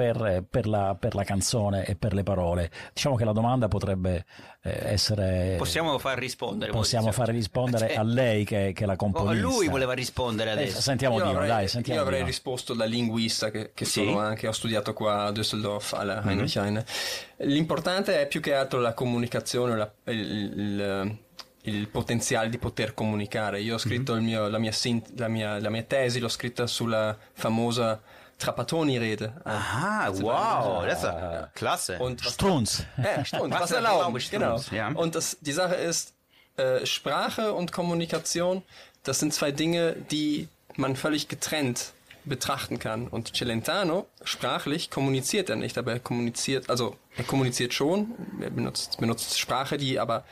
[0.00, 2.70] per, per la, per la canzone e per le parole.
[2.94, 4.24] Diciamo che la domanda potrebbe
[4.62, 5.56] eh, essere...
[5.58, 6.72] Possiamo far rispondere.
[6.72, 7.24] possiamo Maurizio.
[7.26, 7.94] fare rispondere Sì.
[8.00, 9.46] a lei che, che la Oh, componista.
[9.46, 10.80] lui voleva rispondere Eh, adesso.
[10.80, 12.30] sentiamo Io Dino, avrei, dai, sentiamo io avrei Dino.
[12.30, 14.04] risposto da linguista che, che Sì.
[14.04, 16.28] sono anche, ho studiato qua a Düsseldorf alla Mhm.
[16.28, 16.84] Heinrich Heine.
[17.38, 21.18] L'importante è più che altro la comunicazione, la- il, il-
[21.64, 23.60] il potenziale di poter comunicare.
[23.60, 26.66] Io ho scritto il mio- la, mia, sint- la, mia, la mia tesi, l'ho scritta
[26.66, 28.00] sulla famosa
[28.40, 29.32] Trapattoni-Rede.
[29.44, 31.98] Aha, wow, das ist ja klasse.
[31.98, 32.84] Und was Strunz.
[32.96, 33.52] Ja, stimmt.
[33.52, 34.60] Was Was, erlauben, genau.
[34.72, 34.88] ja.
[34.88, 36.14] Und das, die Sache ist,
[36.56, 38.62] äh, Sprache und Kommunikation,
[39.04, 41.92] das sind zwei Dinge, die man völlig getrennt
[42.24, 43.06] betrachten kann.
[43.08, 48.98] Und Celentano, sprachlich, kommuniziert er nicht, aber er kommuniziert, also er kommuniziert schon, er benutzt,
[48.98, 50.22] benutzt Sprache, die aber äh,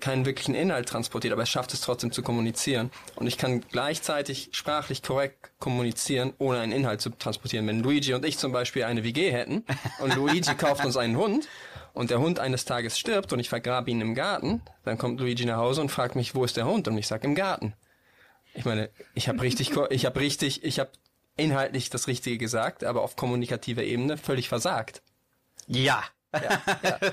[0.00, 2.90] keinen wirklichen Inhalt transportiert, aber er schafft es trotzdem zu kommunizieren.
[3.14, 7.66] Und ich kann gleichzeitig sprachlich korrekt kommunizieren, ohne einen Inhalt zu transportieren.
[7.66, 9.64] Wenn Luigi und ich zum Beispiel eine WG hätten
[10.00, 11.48] und Luigi kauft uns einen Hund
[11.92, 15.44] und der Hund eines Tages stirbt und ich vergrabe ihn im Garten, dann kommt Luigi
[15.44, 16.88] nach Hause und fragt mich, wo ist der Hund?
[16.88, 17.74] Und ich sage, im Garten.
[18.54, 20.90] Ich meine, ich habe richtig, ich habe richtig, ich habe
[21.36, 25.02] inhaltlich das Richtige gesagt, aber auf kommunikativer Ebene völlig versagt.
[25.68, 26.02] ja.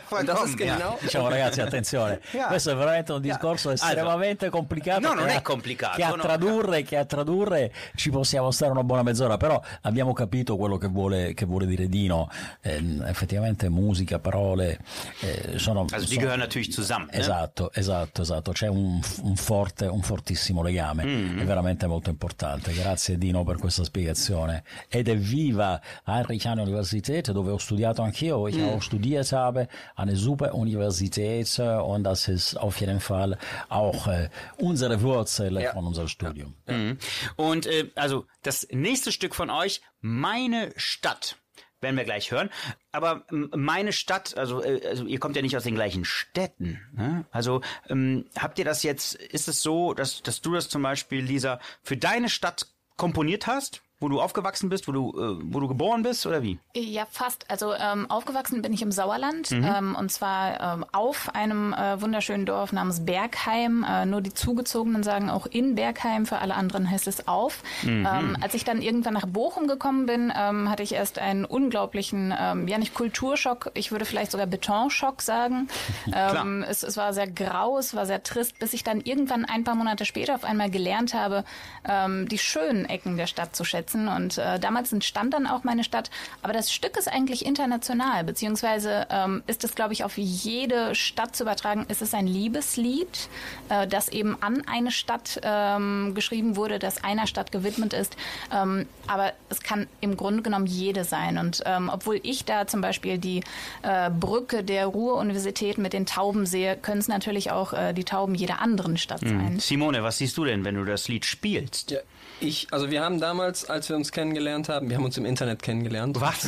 [0.09, 2.47] Und das ist genau, Diciamo ragazzi, attenzione, Ja.
[2.47, 5.01] questo è veramente un discorso estremamente complicato.
[5.01, 6.21] No, non che è a- complicato, Che a no.
[6.21, 10.87] tradurre, che a tradurre ci possiamo stare una buona mezz'ora, però abbiamo capito quello che
[10.87, 12.29] vuole, che vuole dire Dino.
[12.61, 14.79] Eh, effettivamente musica, parole,
[15.21, 15.81] eh, sono...
[15.91, 17.09] Also die sono- gehören natürlich zusammen.
[17.11, 18.51] Esatto, esatto, esatto.
[18.51, 21.39] C'è un, un forte, un fortissimo legame, Mm-hmm.
[21.39, 22.71] è veramente molto importante.
[22.73, 24.63] Grazie Dino per questa spiegazione.
[24.87, 28.63] Ed è viva Heinrich-Heine Universität, dove ho studiato anch'io, Mm.
[28.67, 28.81] auch
[29.13, 33.37] studiert habe, eine super Universität äh, und das ist auf jeden Fall
[33.69, 35.73] auch äh, unsere Wurzel Ja.
[35.73, 36.55] von unserem Studium.
[36.67, 36.97] Mhm.
[37.35, 41.37] Und äh, also das nächste Stück von euch, Meine Stadt,
[41.79, 42.49] werden wir gleich hören.
[42.91, 46.79] Aber ähm, meine Stadt, also, äh, also ihr kommt ja nicht aus den gleichen Städten.
[46.93, 47.25] Ne?
[47.31, 51.23] Also ähm, habt ihr das jetzt, ist es so, dass, dass du das zum Beispiel,
[51.23, 53.81] Lisa, für deine Stadt komponiert hast?
[53.99, 56.59] Wo du aufgewachsen bist, wo du, äh, wo du geboren bist oder wie?
[56.75, 57.45] Ja, fast.
[57.49, 59.63] Also ähm, aufgewachsen bin ich im Sauerland Mhm.
[59.63, 63.85] ähm, und zwar ähm, auf einem äh, wunderschönen Dorf namens Bergheim.
[63.87, 67.63] Äh, nur die Zugezogenen sagen auch in Bergheim, für alle anderen heißt es auf.
[67.83, 68.07] Mhm.
[68.11, 72.33] Ähm, als ich dann irgendwann nach Bochum gekommen bin, ähm, hatte ich erst einen unglaublichen,
[72.37, 75.67] ähm, ja nicht Kulturschock, ich würde vielleicht sogar Betonschock sagen.
[76.13, 79.63] ähm, es, es war sehr grau, es war sehr trist, bis ich dann irgendwann ein
[79.63, 81.45] paar Monate später auf einmal gelernt habe,
[81.87, 83.92] ähm, die schönen Ecken der Stadt zu schätzen.
[83.93, 86.09] Und äh, damals entstand dann auch meine Stadt.
[86.41, 91.35] Aber das Stück ist eigentlich international, beziehungsweise ähm, ist es, glaube ich, auf jede Stadt
[91.35, 91.85] zu übertragen.
[91.87, 93.29] Es ist ein Liebeslied,
[93.69, 98.15] äh, das eben an eine Stadt ähm, geschrieben wurde, das einer Stadt gewidmet ist.
[98.51, 101.37] Ähm, aber es kann im Grunde genommen jede sein.
[101.37, 103.43] Und ähm, obwohl ich da zum Beispiel die
[103.81, 108.35] äh, Brücke der Ruhr-Universität mit den Tauben sehe, können es natürlich auch äh, die Tauben
[108.35, 109.59] jeder anderen Stadt sein.
[109.59, 111.91] Simone, was siehst du denn, wenn du das Lied spielst?
[111.91, 111.99] Ja,
[112.39, 115.61] ich, also wir haben damals, als wir uns kennengelernt haben, wir haben uns im Internet
[115.61, 116.19] kennengelernt.
[116.19, 116.47] Was?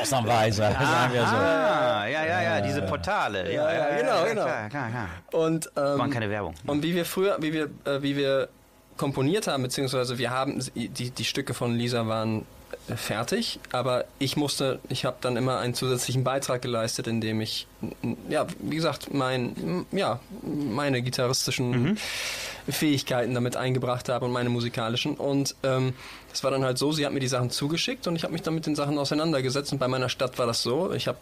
[0.00, 1.34] Ausnahmsweise, sagen wir so.
[1.36, 3.52] Ah, ja, ja, ja, diese Portale.
[3.52, 4.44] Ja, ja, genau, genau.
[4.44, 5.08] Klar, klar, klar.
[5.32, 6.54] Und, ähm, Waren keine Werbung.
[6.66, 8.48] Und wie wir früher, wie wir, äh, wie wir
[8.96, 12.44] komponiert haben, beziehungsweise wir haben, die, die Stücke von Lisa waren
[12.96, 17.66] fertig, aber ich musste, ich habe dann immer einen zusätzlichen Beitrag geleistet, indem ich,
[18.28, 21.98] ja, wie gesagt, mein, ja, meine gitarristischen
[22.68, 25.14] Fähigkeiten damit eingebracht habe und meine musikalischen.
[25.14, 25.94] Und ähm,
[26.30, 28.42] das war dann halt so, sie hat mir die Sachen zugeschickt und ich habe mich
[28.42, 29.72] dann mit den Sachen auseinandergesetzt.
[29.72, 31.18] Und bei meiner Stadt war das so, ich habe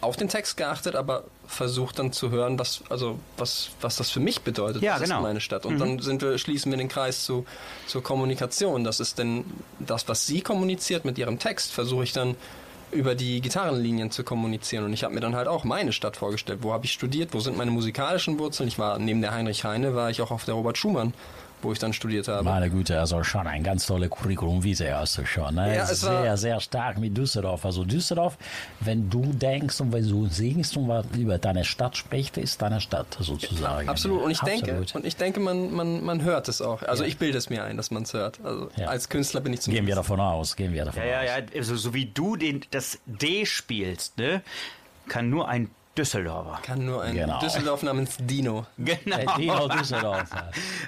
[0.00, 4.20] auf den Text geachtet, aber versucht dann zu hören, was, also, was, was das für
[4.20, 4.82] mich bedeutet.
[4.82, 5.18] Ja, das genau.
[5.18, 5.66] ist meine Stadt.
[5.66, 7.44] Und dann sind wir, schließen wir den Kreis zu,
[7.86, 8.84] zur Kommunikation.
[8.84, 9.44] Das ist denn
[9.78, 12.36] das, was sie kommuniziert mit ihrem Text, versuche ich dann
[12.92, 14.84] über die Gitarrenlinien zu kommunizieren.
[14.84, 16.60] Und ich habe mir dann halt auch meine Stadt vorgestellt.
[16.62, 17.32] Wo habe ich studiert?
[17.32, 18.68] Wo sind meine musikalischen Wurzeln?
[18.68, 21.14] Ich war neben der Heinrich Heine, war ich auch auf der Robert Schumann,
[21.64, 22.42] wo ich dann studiert habe.
[22.44, 25.54] Meine Güte, also schon ein ganz tolle Curriculum Vitae hast du schon.
[25.54, 25.74] Ne?
[25.76, 27.64] Ja, es war- sehr, sehr stark mit Düsseldorf.
[27.64, 28.36] Also Düsseldorf,
[28.80, 32.80] wenn du denkst und wenn du singst und was über deine Stadt sprichst, ist deine
[32.80, 33.88] Stadt sozusagen.
[33.88, 34.22] Absolut.
[34.22, 34.94] Und ich denke, Absolut.
[34.96, 36.82] und ich denke, man, man, man hört es auch.
[36.82, 38.40] Also ich bilde es mir ein, dass man es hört.
[38.44, 38.86] Also Ja.
[38.88, 41.26] als Künstler bin ich Gehen wir davon aus, gehen wir davon Ja, ja, aus.
[41.52, 44.42] ja, also, so wie du den, das D spielst, ne,
[45.08, 46.58] kann nur ein Düsseldorfer.
[46.62, 47.38] Kann nur ein Genau.
[47.40, 48.66] Düsseldorf namens Dino.
[48.78, 49.16] Genau.
[49.18, 50.28] Äh, Dino Düsseldorf.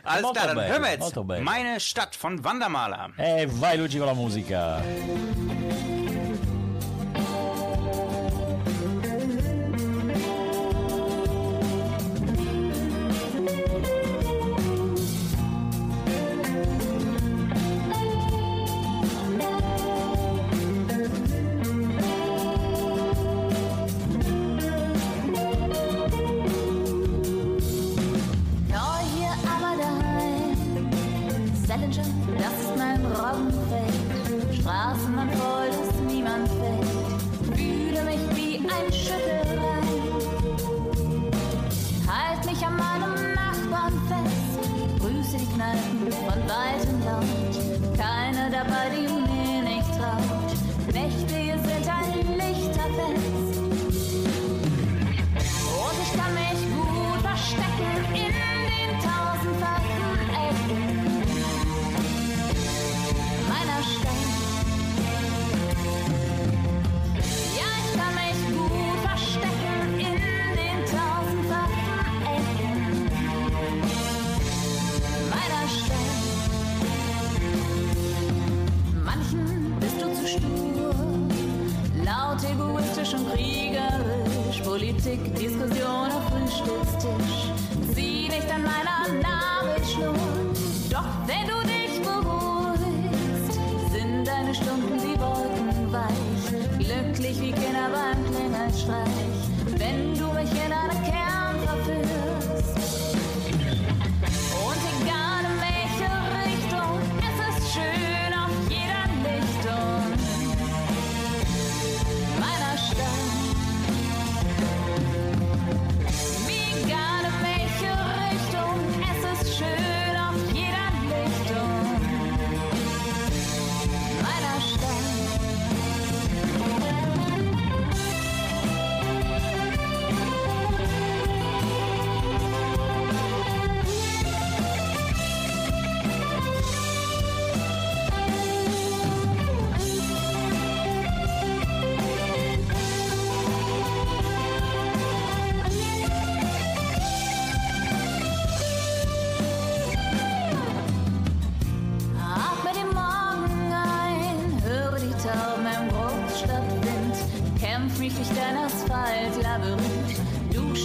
[0.04, 1.40] Alles klar, dann hören wir jetzt bene.
[1.42, 3.10] meine Stadt von Wandermaler.
[3.18, 4.80] E vai Luigi con la musica.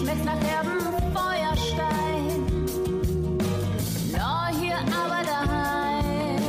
[0.10, 0.80] Schmeckst nach herbem
[1.14, 2.66] Feuerstein.
[4.12, 6.42] Neu hier aber daheim,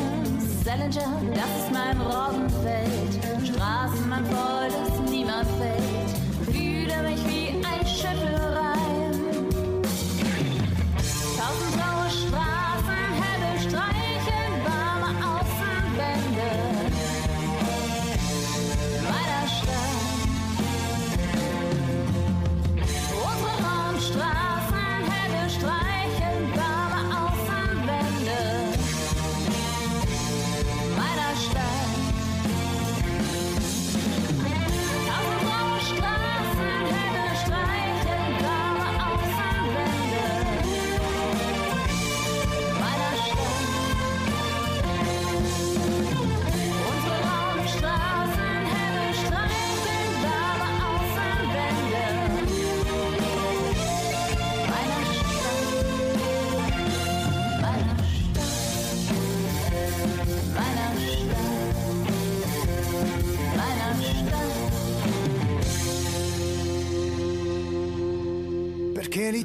[0.65, 2.50] Salinger, das ist mein Robbenfeld,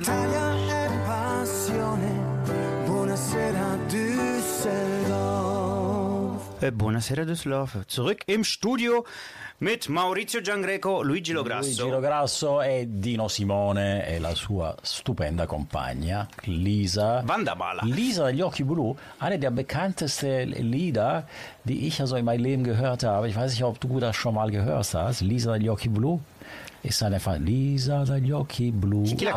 [0.06, 2.10] L'Italia è passione.
[2.86, 4.82] Buonasera Düsseldorf.
[6.62, 7.88] Äh, Buonasera Düsseldorf.
[7.88, 9.04] Zurück im Studio
[9.58, 11.88] mit Maurizio Giangreco, Luigi Lograsso.
[11.88, 17.24] Luigi Grasso e Dino Simone e la sua stupenda compagna Lisa.
[17.26, 17.84] Wandermaler.
[17.86, 21.26] Lisa degli occhi blu, eine der bekanntesten Lieder,
[21.64, 23.28] die ich also in meinem Leben gehört habe.
[23.28, 25.22] Ich weiß nicht, ob du das schon mal gehört hast.
[25.22, 26.20] Lisa degli occhi blu
[26.86, 29.04] ist einfach Lisa degli occhi blu.
[29.04, 29.34] Chi la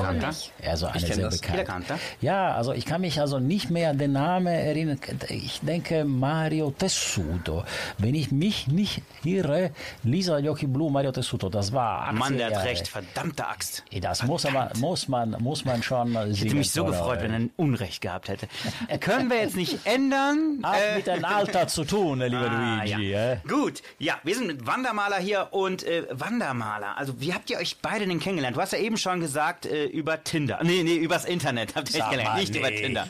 [0.67, 1.65] Also, eine kenn sehr bekannte.
[1.65, 1.99] canta?
[2.21, 4.99] Ja, also ich kann mich also nicht mehr an den Namen erinnern.
[5.29, 7.65] Ich denke Mario Tessuto.
[7.99, 9.71] Wenn ich mich nicht irre,
[10.05, 13.85] Lisa degli occhi blu, Mario Tessuto, das war 80er Mann, der hat recht, verdammte Axt.
[14.01, 17.39] Das muss, aber, muss, man, muss man schon Ich hätte mich so gefreut, wenn er
[17.39, 18.49] ein Unrecht gehabt hätte.
[19.01, 20.61] Können wir jetzt nicht ändern?
[20.63, 23.11] Hat mit dem Alter zu tun, lieber Ah, Luigi.
[23.11, 23.33] ja.
[23.33, 23.37] äh?
[23.49, 26.97] Gut, ja, wir sind mit Wandermaler hier und äh, Wandermaler.
[26.97, 28.57] Also, wie habt ihr euch beide denn kennengelernt?
[28.57, 30.59] Du hast ja eben schon gesagt, äh, über Tinder.
[30.63, 32.83] Nee, nee, übers Internet habt ihr euch kennengelernt, nicht über nee.
[32.83, 33.09] Tinder.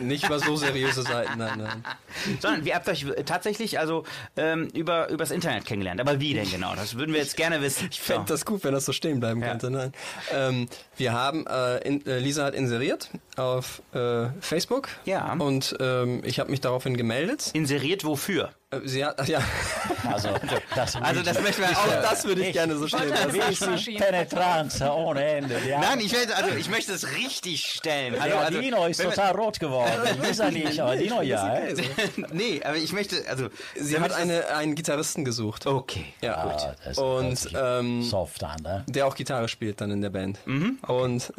[0.00, 1.84] Nicht über so seriöse Seiten, nein, nein.
[2.40, 4.04] Sondern ihr habt euch tatsächlich also
[4.36, 6.00] ähm, über übers Internet kennengelernt.
[6.00, 6.74] Aber wie denn genau?
[6.74, 7.88] Das würden wir jetzt gerne wissen.
[7.90, 9.48] Ich fände das gut, wenn das so stehen bleiben Ja.
[9.50, 9.70] könnte.
[9.70, 9.92] Nein.
[10.32, 14.88] Ähm, wir haben, äh, in, äh, Lisa hat inseriert auf äh, Facebook.
[15.04, 15.32] Ja.
[15.38, 17.50] Und ähm, ich habe mich daraufhin gemeldet.
[17.52, 18.50] Inseriert wofür?
[18.70, 19.40] Äh, Sie hat, ja,
[20.12, 20.28] Also,
[20.74, 23.86] das, Also das möchten wir auch das würde ich gerne so lassen.
[23.86, 25.56] Wie Penetranz ohne Ende.
[25.66, 25.80] Ja.
[25.80, 28.14] Nein, ich möchte, also ich möchte es richtig stellen.
[28.14, 29.92] Also, Der also, Dino ist total rot geworden.
[30.22, 31.56] Lisa nicht, aber Dino ja.
[31.56, 31.74] äh?
[32.32, 35.66] nee, aber ich möchte, also Sie hat eine, einen Gitarristen gesucht.
[35.66, 36.04] Okay.
[36.22, 38.84] Ja, Ah, hört Und ähm, soft an, ne?
[38.88, 40.38] der auch Gitarre spielt dann in der Band.
[40.46, 41.32] Und,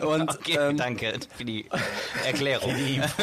[0.00, 1.66] und Okay, ähm, danke für die
[2.24, 2.74] Erklärung.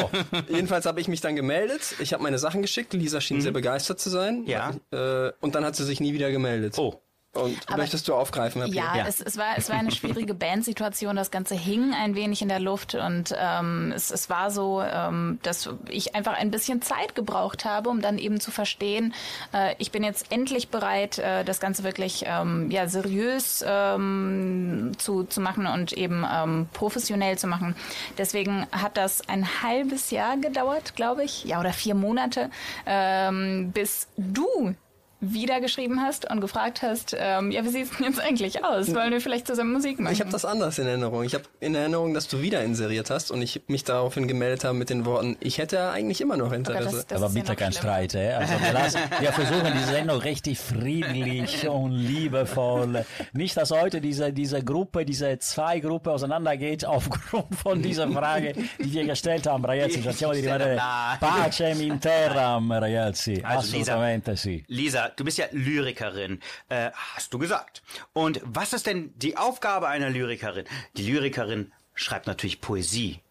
[0.50, 1.96] Jedenfalls habe ich mich dann gemeldet.
[2.00, 2.94] Ich habe meine Sachen geschickt.
[2.94, 4.44] Lisa schien sehr begeistert zu sein.
[4.46, 4.74] Ja.
[4.92, 6.78] Äh, und dann hat sie sich nie wieder gemeldet.
[6.78, 7.02] Oh.
[7.34, 9.08] Und möchtest du aufgreifen, Herr Ja, Ja.
[9.08, 11.16] Es, es, war, es war eine schwierige Bandsituation.
[11.16, 15.38] Das Ganze hing ein wenig in der Luft und ähm, es, es war so, ähm,
[15.44, 19.14] dass ich einfach ein bisschen Zeit gebraucht habe, um dann eben zu verstehen,
[19.54, 25.24] äh, ich bin jetzt endlich bereit, äh, das Ganze wirklich ähm, ja, seriös ähm, zu,
[25.24, 27.76] zu machen und eben ähm, professionell zu machen.
[28.18, 32.50] Deswegen hat das ein halbes Jahr gedauert, glaube ich, ja, oder vier Monate,
[32.88, 34.74] ähm, bis du
[35.22, 38.94] wieder geschrieben hast und gefragt hast, ähm, ja, wie sieht's denn jetzt eigentlich aus?
[38.96, 40.14] Wollen wir vielleicht zusammen Musik machen?
[40.14, 41.24] Ich habe das anders in Erinnerung.
[41.24, 44.78] Ich habe in Erinnerung, dass du wieder inseriert hast und ich mich daraufhin gemeldet habe
[44.78, 46.96] mit den Worten, ich hätte eigentlich immer noch Interesse.
[46.98, 47.74] das- das Aber ja bitte kein.
[47.74, 48.32] Streit, äh?
[48.34, 53.06] Also wir, lassen, wir versuchen die Sendung richtig friedlich und liebevoll.
[53.34, 58.94] Nicht, dass heute diese, diese Gruppe, diese zwei Gruppe auseinandergeht aufgrund von dieser Frage, die
[58.94, 60.02] wir gestellt haben, ragazzi.
[60.02, 60.80] Cerchiamo di rimanere
[61.20, 63.42] pace in terram, ragazzi.
[63.44, 63.94] Also, Lisa.
[63.94, 64.64] Assolutamente sì.
[64.68, 66.40] Lisa, du bist ja Lyrikerin,
[66.70, 67.82] äh, hast du gesagt.
[68.14, 70.66] Und was ist denn die Aufgabe einer Lyrikerin?
[70.96, 73.22] Die Lyrikerin schreibt natürlich Poesie,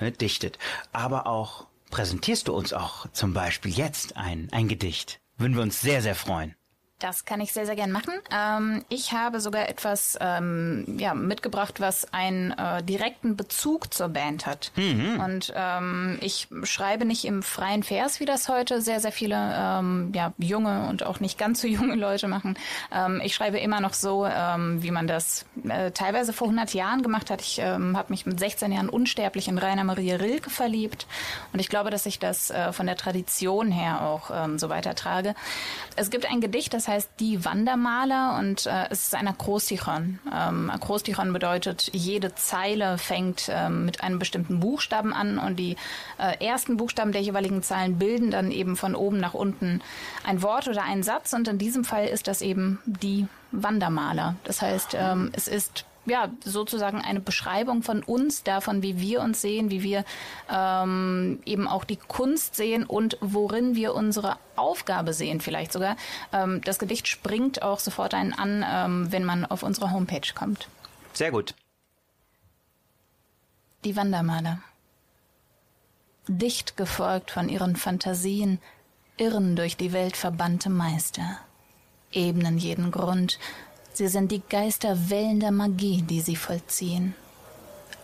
[0.00, 0.58] ne, dichtet,
[0.92, 5.20] aber auch präsentierst du uns auch zum Beispiel jetzt ein, ein Gedicht.
[5.38, 6.54] Würden wir uns sehr, sehr freuen.
[6.98, 8.14] Das kann ich sehr, sehr gern machen.
[8.32, 14.46] Ähm, ich habe sogar etwas ähm, ja, mitgebracht, was einen äh, direkten Bezug zur Band
[14.46, 14.72] hat.
[15.22, 20.10] Und ähm, ich schreibe nicht im freien Vers, wie das heute sehr, sehr viele ähm,
[20.14, 22.58] ja, junge und auch nicht ganz so junge Leute machen.
[22.90, 27.02] Ähm, ich schreibe immer noch so, ähm, wie man das äh, teilweise vor 100 Jahren
[27.02, 27.42] gemacht hat.
[27.42, 31.06] Ich habe mich mit 16 Jahren unsterblich in Rainer Maria Rilke verliebt.
[31.52, 35.34] Und ich glaube, dass ich das äh, von der Tradition her auch so weitertrage.
[35.96, 40.18] Es gibt ein Gedicht, das heißt Die Wandermaler und äh, es ist ein Akrostichon.
[40.32, 45.76] Ähm, Akrostichon bedeutet, jede Zeile fängt ähm, mit einem bestimmten Buchstaben an und die
[46.18, 49.80] äh, ersten Buchstaben der jeweiligen Zeilen bilden dann eben von oben nach unten
[50.24, 54.36] ein Wort oder einen Satz und in diesem Fall ist das eben die Wandermaler.
[54.44, 59.40] Das heißt, ähm, es ist ja, sozusagen eine Beschreibung von uns, davon, wie wir uns
[59.40, 60.04] sehen, wie wir
[60.50, 65.96] ähm, eben auch die Kunst sehen und worin wir unsere Aufgabe sehen, vielleicht sogar.
[66.32, 70.68] Ähm, das Gedicht springt auch sofort einen an, ähm, wenn man auf unsere Homepage kommt.
[71.12, 71.54] Sehr gut.
[73.84, 74.60] Die Wandermaler.
[76.28, 78.58] Dicht gefolgt von ihren Fantasien,
[79.16, 81.38] irren durch die Welt verbannte Meister.
[82.12, 83.38] Ebnen jeden Grund,
[83.96, 87.14] sie sind die Geisterwellen der Magie, die sie vollziehen.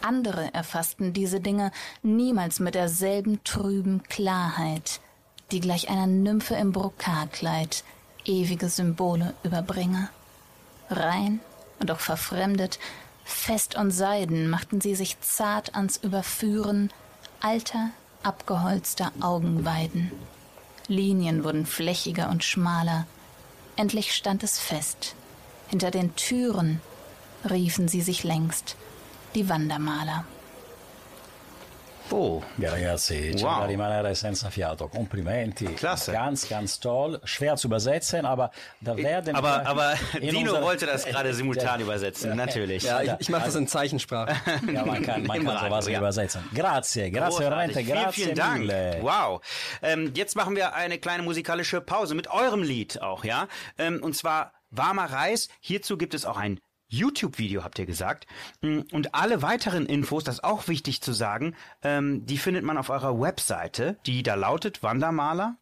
[0.00, 1.70] Andere erfassten diese Dinge
[2.02, 5.00] niemals mit derselben trüben Klarheit,
[5.52, 7.84] die gleich einer Nymphe im Brokatkleid
[8.24, 10.08] ewige Symbole überbringe.
[10.90, 11.40] Rein
[11.78, 12.78] und auch verfremdet,
[13.24, 16.90] fest und seiden machten sie sich zart ans Überführen
[17.40, 17.90] alter,
[18.22, 20.12] abgeholzter Augenweiden.
[20.88, 23.06] Linien wurden flächiger und schmaler.
[23.76, 25.14] Endlich stand es fest.
[25.72, 26.82] Hinter den Türen
[27.48, 28.76] riefen sie sich längst
[29.34, 30.26] die Wandermaler.
[32.10, 33.60] Oh, Ja, ragazzi, Wow.
[33.60, 34.86] da rimanere senza fiato.
[34.88, 35.64] Complimenti.
[35.64, 36.12] Klasse.
[36.12, 37.18] Ganz, ganz toll.
[37.24, 38.50] Schwer zu übersetzen, aber
[38.82, 42.82] da werden aber, aber in Dino wollte das gerade simultan übersetzen, natürlich.
[42.82, 44.36] Ja, ich, ich mache das in Zeichensprache.
[44.70, 45.98] Ja, man kann, man kann sowas ja.
[46.00, 46.42] übersetzen.
[46.54, 47.86] Grazie, grazie veramente, Großartig.
[47.86, 48.58] Vielen, grazie vielen Dank.
[48.58, 48.98] mille.
[49.00, 49.40] Wow.
[49.80, 53.48] Ähm, jetzt machen wir eine kleine musikalische Pause mit eurem Lied auch, ja?
[53.78, 55.48] Ähm, und zwar Warmer Reis.
[55.60, 56.58] Hierzu gibt es auch ein
[56.88, 58.26] YouTube-Video, habt ihr gesagt.
[58.60, 62.76] Mm, Und alle weiteren Infos, das ist auch wichtig zu sagen, ähm, die findet man
[62.76, 65.56] auf eurer Webseite, die da lautet Wandermaler.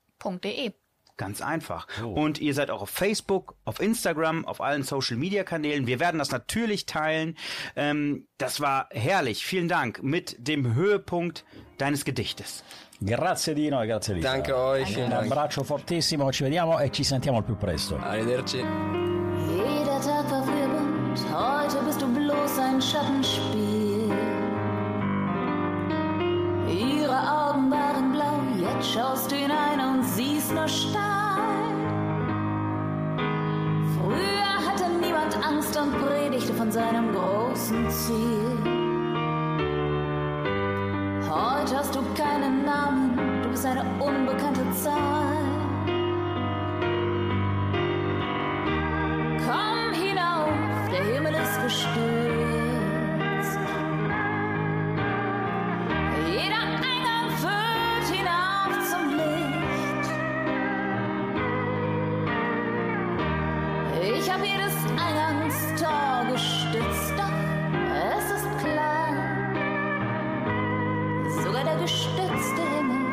[1.20, 1.86] Ganz einfach.
[2.02, 5.86] Und ihr seid auch auf Facebook, auf Instagram, auf allen Social Media Kanälen.
[5.86, 7.36] Wir werden das natürlich teilen.
[7.76, 9.44] Ähm, das war herrlich.
[9.44, 11.44] Vielen Dank mit dem Höhepunkt
[11.76, 12.64] deines Gedichtes.
[13.04, 14.32] Grazie Dino e grazie Lisa.
[14.32, 15.26] Danke euch, vielen Un Dank.
[15.30, 17.96] abbraccio fortissimo, ci vediamo e ci sentiamo al più presto.
[17.98, 18.56] Arrivederci.
[18.56, 24.10] Jeder Tag war früher bunt, heute bist du bloß ein Schattenspiel.
[26.66, 28.09] Ihre Augen waren
[28.82, 31.00] schaust du hinein und siehst nur Stein.
[33.96, 38.58] Früher hatte niemand Angst und predigte von seinem großen Ziel.
[41.28, 45.59] Heute hast du keinen Namen, du bist eine unbekannte Zahl.
[64.02, 67.36] Ich hab jedes Eingangstor gestützt, doch
[68.16, 69.12] es ist klar,
[71.44, 73.09] sogar der gestützte Himmel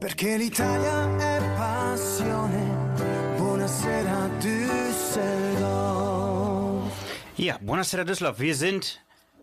[0.00, 2.94] Perché l'Italia è passione.
[3.36, 5.60] Buonasera Düsseldorf.
[7.34, 8.40] Ja, Buonasera Düsseldorf.
[8.40, 8.98] Wir sind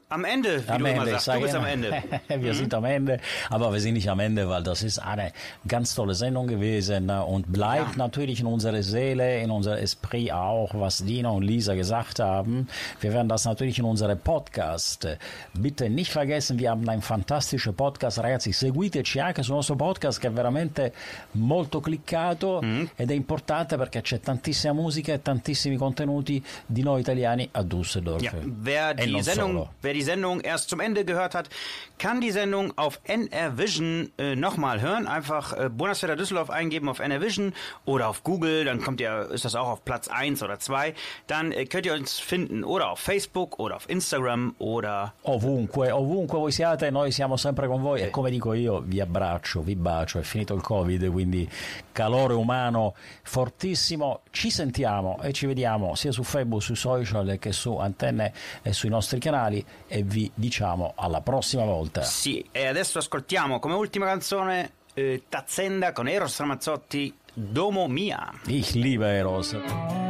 [0.10, 1.38] am Ende, wie Am du immer Ende, ich sagst.
[1.38, 2.04] Du bist am immer, Ende.
[2.38, 2.42] Mhm.
[2.44, 5.32] wir sind am Ende, aber wir sind nicht am Ende, weil das ist eine
[5.68, 10.74] ganz tolle Sendung gewesen ne, und bleibt natürlich in unserer Seele, in unser Esprit auch,
[10.74, 12.68] was Dina und Lisa gesagt haben.
[13.02, 15.06] Wir werden das natürlich in unserem Podcast.
[15.06, 15.18] äh,
[15.54, 20.28] Bitte nicht vergessen, wir haben einen fantastischen Podcast, ragazzi, seguiteci anche sul nostro podcast che
[20.28, 20.94] è veramente
[21.34, 22.90] molto cliccato Mhm.
[22.96, 28.22] ed è importante perché c'è tantissima musica e tantissimi contenuti di noi italiani a Düsseldorf.
[28.24, 28.32] Ja,
[28.64, 31.50] wer E die, Sendung, wer die Sendung erst zum Ende gehört hat,
[31.98, 35.08] kann die Sendung auf NR Vision äh, nochmal hören.
[35.08, 37.54] Einfach äh, Bundeswehr Düsseldorf eingeben auf NR Vision
[37.86, 40.94] oder auf Google, dann kommt ihr, ist das auch auf Platz 1 oder 2.
[41.26, 46.38] Dann äh, könnt ihr uns finden oder auf Facebook oder auf Instagram oder Ovunque, ovunque
[46.38, 50.20] voi siate, noi siamo sempre con voi e come dico io vi abbraccio, vi bacio,
[50.20, 51.50] è finito il Covid, quindi
[51.98, 52.94] calore umano
[53.24, 58.32] fortissimo, ci sentiamo e ci vediamo sia su Facebook, sui social che su antenne
[58.62, 62.04] e sui nostri canali e vi diciamo alla prossima volta.
[62.04, 68.32] Sì, e adesso ascoltiamo come ultima canzone eh, Tazzenda con Eros Ramazzotti, Domo Mia.
[68.46, 70.07] Ich liebe Eros.